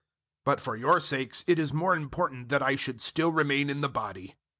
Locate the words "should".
2.75-2.99